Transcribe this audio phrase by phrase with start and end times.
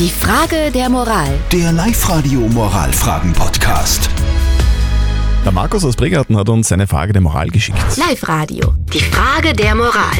[0.00, 1.28] Die Frage der Moral.
[1.52, 4.08] Der Live-Radio Moralfragen-Podcast.
[5.44, 7.76] Der Markus aus Bregarten hat uns seine Frage der Moral geschickt.
[7.98, 8.72] Live-Radio.
[8.94, 10.16] Die Frage der Moral.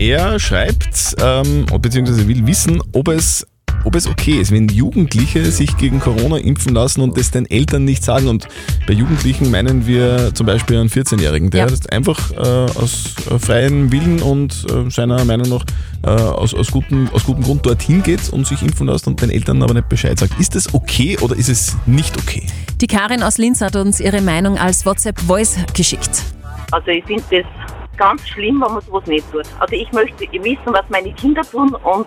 [0.00, 3.46] Er schreibt, ähm, beziehungsweise will wissen, ob es,
[3.86, 7.84] ob es okay ist, wenn Jugendliche sich gegen Corona impfen lassen und das den Eltern
[7.84, 8.26] nicht sagen.
[8.26, 8.48] Und
[8.86, 11.66] bei Jugendlichen meinen wir zum Beispiel einen 14-Jährigen, der Ja.
[11.66, 15.64] das einfach äh, aus äh, freiem Willen und äh, seiner Meinung nach
[16.02, 19.30] äh, aus, aus, gutem, aus gutem Grund dorthin geht und sich impfen lässt und den
[19.30, 20.38] Eltern aber nicht Bescheid sagt.
[20.40, 22.44] Ist das okay oder ist es nicht okay?
[22.80, 26.24] Die Karin aus Linz hat uns ihre Meinung als WhatsApp-Voice geschickt.
[26.72, 27.44] Also ich finde das
[27.96, 29.44] ganz schlimm, wenn man sowas nicht tut.
[29.60, 32.06] Also ich möchte wissen, was meine Kinder tun und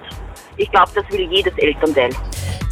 [0.60, 2.10] ich glaube, das will jedes Elternteil.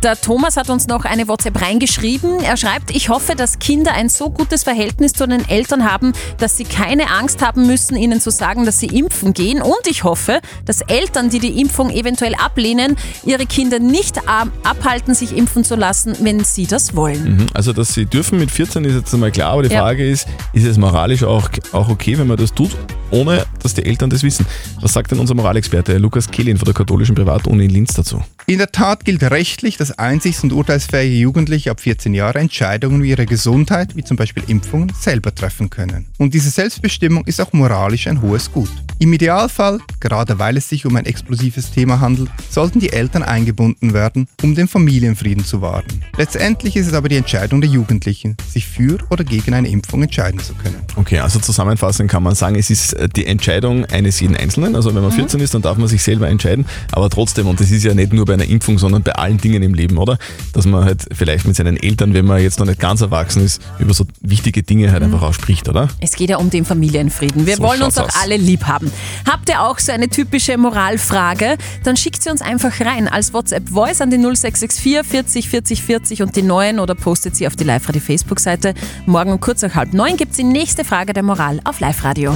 [0.04, 2.40] Der Thomas hat uns noch eine WhatsApp reingeschrieben.
[2.44, 6.56] Er schreibt, ich hoffe, dass Kinder ein so gutes Verhältnis zu den Eltern haben, dass
[6.56, 9.60] sie keine Angst haben müssen, ihnen zu sagen, dass sie impfen gehen.
[9.60, 12.96] Und ich hoffe, dass Eltern, die die Impfung eventuell ablehnen,
[13.26, 17.38] ihre Kinder nicht ab- abhalten, sich impfen zu lassen, wenn sie das wollen.
[17.38, 19.82] Mhm, Also, dass sie dürfen mit 14 ist jetzt einmal klar, aber die Ja.
[19.82, 22.70] Frage ist, ist es moralisch auch, auch okay, wenn man das tut,
[23.10, 24.46] ohne dass die Eltern das wissen?
[24.80, 28.24] Was sagt denn unser Moralexperte Lukas Kehlin von der katholischen Privatuni in Linz dazu?
[28.46, 33.10] In der Tat gilt rechtlich, dass einsichts- und urteilsfähige Jugendliche ab 14 Jahre Entscheidungen wie
[33.10, 36.06] ihre Gesundheit, wie zum Beispiel Impfungen, selber treffen können.
[36.18, 38.70] Und diese Selbstbestimmung ist auch moralisch ein hohes Gut.
[39.00, 43.94] Im Idealfall, gerade weil es sich um ein explosives Thema handelt, sollten die Eltern eingebunden
[43.94, 46.04] werden, um den Familienfrieden zu wahren.
[46.16, 50.40] Letztendlich ist es aber die Entscheidung der Jugendlichen, sich für oder gegen eine Impfung entscheiden
[50.40, 50.78] zu können.
[50.96, 54.76] Okay, also zusammenfassend kann man sagen, es ist äh, die Entscheidung eines jeden Einzelnen.
[54.76, 56.66] Also wenn man 14 ist, dann darf man sich selber entscheiden.
[56.92, 59.64] Aber trotzdem, und das ist ja nicht nur bei einer Impfung, sondern bei allen Dingen
[59.64, 60.18] im Leben, oder?
[60.54, 63.62] Dass man halt vielleicht mit seinen Eltern, wenn man jetzt noch nicht ganz erwachsen ist,
[63.80, 65.88] über so wichtige Dinge halt einfach auch spricht, oder?
[66.00, 67.46] Es geht ja um den Familienfrieden.
[67.46, 68.16] Wir So wollen uns doch aus.
[68.22, 68.92] alle lieb haben.
[69.30, 71.58] Habt ihr auch so eine typische Moralfrage?
[71.84, 76.36] Dann schickt sie uns einfach rein als WhatsApp-Voice an die 0664 40 40 40 und
[76.36, 78.74] die neuen oder postet sie auf die Live-Radio Facebook-Seite.
[79.06, 82.36] Morgen um kurz nach halb neun gibt es die nächste Frage der Moral auf Live-Radio.